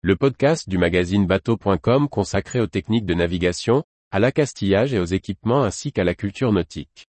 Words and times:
le 0.00 0.14
podcast 0.14 0.68
du 0.68 0.78
magazine 0.78 1.26
bateau.com 1.26 2.08
consacré 2.08 2.60
aux 2.60 2.68
techniques 2.68 3.04
de 3.04 3.14
navigation, 3.14 3.82
à 4.12 4.20
l'accastillage 4.20 4.94
et 4.94 5.00
aux 5.00 5.04
équipements 5.04 5.64
ainsi 5.64 5.90
qu'à 5.90 6.04
la 6.04 6.14
culture 6.14 6.52
nautique. 6.52 7.08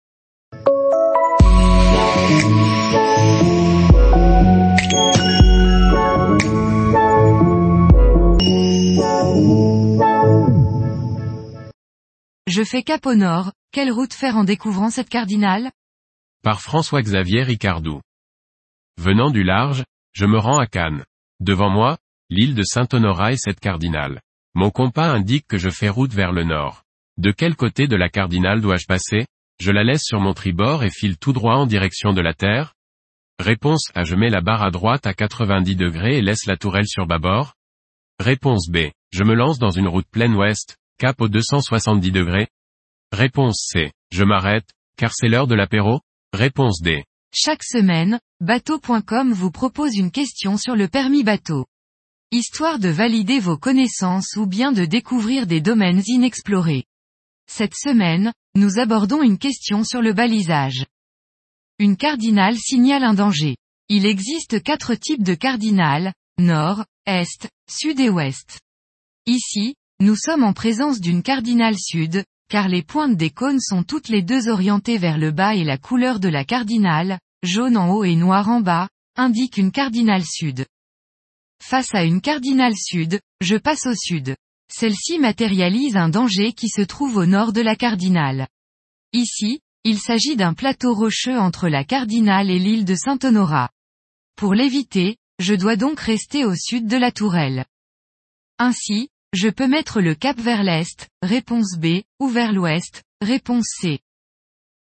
Je 12.48 12.64
fais 12.66 12.84
cap 12.84 13.06
au 13.06 13.16
nord, 13.16 13.54
quelle 13.72 13.92
route 13.92 14.14
faire 14.14 14.36
en 14.36 14.44
découvrant 14.44 14.90
cette 14.90 15.10
cardinale? 15.10 15.72
Par 16.44 16.62
François-Xavier 16.62 17.44
Ricardou. 17.44 18.02
Venant 18.98 19.32
du 19.32 19.44
large, 19.44 19.86
je 20.12 20.26
me 20.26 20.38
rends 20.38 20.60
à 20.60 20.68
Cannes. 20.68 21.06
Devant 21.40 21.70
moi, 21.70 21.98
l'île 22.30 22.56
de 22.56 22.64
Saint-Honorat 22.64 23.34
et 23.34 23.38
cette 23.38 23.60
cardinale. 23.60 24.22
Mon 24.56 24.70
compas 24.70 25.12
indique 25.12 25.48
que 25.48 25.58
je 25.58 25.70
fais 25.70 25.90
route 25.90 26.14
vers 26.14 26.32
le 26.32 26.44
nord. 26.44 26.84
De 27.18 27.32
quel 27.32 27.56
côté 27.56 27.88
de 27.88 27.96
la 27.96 28.10
cardinale 28.10 28.62
dois-je 28.62 28.86
passer? 28.88 29.26
Je 29.60 29.72
la 29.72 29.84
laisse 29.84 30.04
sur 30.04 30.20
mon 30.20 30.34
tribord 30.34 30.84
et 30.84 30.90
file 30.90 31.18
tout 31.18 31.34
droit 31.34 31.56
en 31.56 31.66
direction 31.66 32.14
de 32.14 32.22
la 32.22 32.34
Terre 32.34 32.74
Réponse 33.40 33.92
A. 33.96 34.04
Je 34.04 34.16
mets 34.16 34.30
la 34.30 34.42
barre 34.42 34.64
à 34.64 34.72
droite 34.72 35.06
à 35.08 35.14
90 35.14 35.76
degrés 35.76 36.18
et 36.18 36.22
laisse 36.22 36.46
la 36.46 36.58
tourelle 36.58 36.88
sur 36.88 37.08
bâbord 37.08 37.54
Réponse 38.20 38.70
B. 38.70 38.90
Je 39.12 39.24
me 39.24 39.34
lance 39.34 39.60
dans 39.60 39.72
une 39.72 39.88
route 39.88 40.08
pleine 40.10 40.36
ouest, 40.36 40.78
cap 40.98 41.20
au 41.20 41.28
270 41.28 42.12
degrés 42.12 42.48
Réponse 43.12 43.68
C. 43.72 43.92
Je 44.12 44.24
m'arrête, 44.24 44.70
car 44.98 45.14
c'est 45.14 45.28
l'heure 45.28 45.48
de 45.48 45.56
l'apéro 45.56 46.02
Réponse 46.34 46.82
D. 46.82 47.04
Chaque 47.34 47.64
semaine, 47.64 48.20
bateau.com 48.42 49.34
vous 49.34 49.52
propose 49.52 49.98
une 49.98 50.12
question 50.12 50.58
sur 50.58 50.76
le 50.76 50.88
permis 50.88 51.24
bateau. 51.24 51.66
Histoire 52.36 52.80
de 52.80 52.90
valider 52.90 53.40
vos 53.40 53.60
connaissances 53.60 54.38
ou 54.38 54.48
bien 54.48 54.72
de 54.72 54.86
découvrir 54.86 55.46
des 55.46 55.62
domaines 55.62 56.02
inexplorés. 56.08 56.86
Cette 57.46 57.76
semaine, 57.76 58.34
nous 58.56 58.80
abordons 58.80 59.22
une 59.22 59.38
question 59.38 59.84
sur 59.84 60.02
le 60.02 60.14
balisage. 60.14 60.88
Une 61.78 61.96
cardinale 61.96 62.58
signale 62.58 63.04
un 63.04 63.14
danger. 63.14 63.56
Il 63.88 64.08
existe 64.08 64.64
quatre 64.64 64.96
types 64.96 65.22
de 65.22 65.36
cardinales, 65.36 66.12
nord, 66.40 66.84
est, 67.06 67.48
sud 67.70 68.00
et 68.00 68.10
ouest. 68.10 68.60
Ici, 69.28 69.76
nous 70.00 70.16
sommes 70.16 70.44
en 70.44 70.54
présence 70.54 71.00
d'une 71.00 71.22
cardinale 71.22 71.78
sud, 71.78 72.24
car 72.50 72.68
les 72.68 72.82
pointes 72.82 73.16
des 73.16 73.30
cônes 73.30 73.62
sont 73.62 73.84
toutes 73.84 74.10
les 74.10 74.24
deux 74.24 74.50
orientées 74.50 74.98
vers 74.98 75.20
le 75.20 75.30
bas 75.30 75.54
et 75.54 75.64
la 75.64 75.78
couleur 75.78 76.20
de 76.20 76.30
la 76.30 76.46
cardinale, 76.46 77.20
jaune 77.44 77.78
en 77.78 77.92
haut 77.92 78.04
et 78.04 78.16
noir 78.16 78.50
en 78.50 78.60
bas, 78.60 78.90
indique 79.18 79.58
une 79.58 79.72
cardinale 79.72 80.26
sud. 80.26 80.66
Face 81.66 81.96
à 81.96 82.04
une 82.04 82.20
cardinale 82.20 82.76
sud, 82.76 83.22
je 83.40 83.56
passe 83.56 83.86
au 83.86 83.96
sud. 83.96 84.36
Celle-ci 84.70 85.18
matérialise 85.18 85.96
un 85.96 86.10
danger 86.10 86.52
qui 86.52 86.68
se 86.68 86.82
trouve 86.82 87.16
au 87.16 87.26
nord 87.26 87.54
de 87.54 87.62
la 87.62 87.78
cardinale. 87.78 88.50
Ici, 89.14 89.62
il 89.86 89.98
s'agit 89.98 90.36
d'un 90.36 90.54
plateau 90.54 90.94
rocheux 90.94 91.40
entre 91.40 91.70
la 91.70 91.86
cardinale 91.86 92.52
et 92.52 92.60
l'île 92.60 92.84
de 92.84 92.96
Saint-Honorat. 92.96 93.70
Pour 94.36 94.54
l'éviter, 94.54 95.16
je 95.40 95.56
dois 95.56 95.78
donc 95.78 96.02
rester 96.02 96.44
au 96.44 96.54
sud 96.54 96.86
de 96.86 96.98
la 96.98 97.14
tourelle. 97.14 97.66
Ainsi, 98.60 99.08
je 99.32 99.48
peux 99.48 99.68
mettre 99.68 100.02
le 100.02 100.16
cap 100.16 100.38
vers 100.38 100.64
l'est, 100.64 101.08
réponse 101.22 101.78
B, 101.78 102.02
ou 102.20 102.28
vers 102.28 102.52
l'ouest, 102.52 103.04
réponse 103.22 103.68
C. 103.80 104.00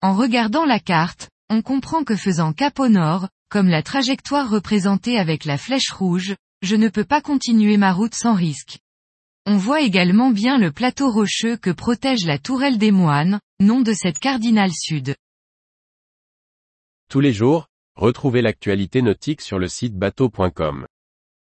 En 0.02 0.14
regardant 0.14 0.64
la 0.64 0.80
carte, 0.80 1.30
on 1.48 1.62
comprend 1.62 2.02
que 2.02 2.16
faisant 2.16 2.52
cap 2.52 2.80
au 2.80 2.88
nord, 2.88 3.28
comme 3.50 3.68
la 3.68 3.84
trajectoire 3.84 4.50
représentée 4.50 5.16
avec 5.16 5.44
la 5.44 5.58
flèche 5.58 5.92
rouge, 5.92 6.34
je 6.66 6.76
ne 6.76 6.88
peux 6.88 7.04
pas 7.04 7.20
continuer 7.20 7.76
ma 7.76 7.92
route 7.92 8.14
sans 8.14 8.34
risque. 8.34 8.80
On 9.46 9.56
voit 9.56 9.80
également 9.80 10.30
bien 10.30 10.58
le 10.58 10.72
plateau 10.72 11.10
rocheux 11.12 11.56
que 11.56 11.70
protège 11.70 12.26
la 12.26 12.38
tourelle 12.38 12.76
des 12.76 12.90
moines, 12.90 13.38
nom 13.60 13.80
de 13.80 13.92
cette 13.92 14.18
cardinale 14.18 14.72
sud. 14.72 15.14
Tous 17.08 17.20
les 17.20 17.32
jours, 17.32 17.68
retrouvez 17.94 18.42
l'actualité 18.42 19.00
nautique 19.00 19.42
sur 19.42 19.60
le 19.60 19.68
site 19.68 19.94
bateau.com. 19.94 20.86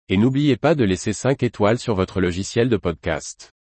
Et 0.10 0.18
n'oubliez 0.18 0.58
pas 0.58 0.76
de 0.76 0.84
laisser 0.84 1.14
5 1.14 1.42
étoiles 1.42 1.80
sur 1.80 1.96
votre 1.96 2.20
logiciel 2.20 2.68
de 2.68 2.76
podcast. 2.76 3.54